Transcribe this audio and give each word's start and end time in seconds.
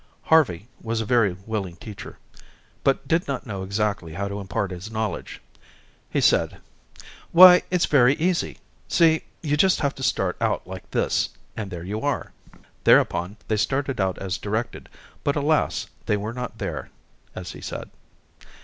Harvey 0.23 0.67
was 0.81 0.99
a 0.99 1.05
very 1.05 1.37
willing 1.45 1.75
teacher, 1.75 2.17
but 2.83 3.07
did 3.07 3.27
not 3.27 3.45
know 3.45 3.61
exactly 3.61 4.13
how 4.13 4.27
to 4.27 4.39
impart 4.39 4.71
his 4.71 4.89
knowledge. 4.89 5.39
He 6.09 6.19
said: 6.19 6.57
"Why, 7.31 7.61
it's 7.69 7.85
very 7.85 8.15
easy. 8.15 8.57
See, 8.87 9.25
you 9.43 9.55
just 9.55 9.79
have 9.81 9.93
to 9.93 10.01
start 10.01 10.37
out 10.41 10.65
like 10.65 10.89
this, 10.89 11.29
and 11.55 11.69
there 11.69 11.83
you 11.83 12.01
are." 12.01 12.31
Thereupon, 12.83 13.37
they 13.47 13.57
started 13.57 14.01
out 14.01 14.17
as 14.17 14.39
directed, 14.39 14.89
but, 15.23 15.35
alas, 15.35 15.85
they 16.07 16.17
were 16.17 16.33
not 16.33 16.57
there 16.57 16.89
as 17.35 17.51
he 17.51 17.61
said. 17.61 17.91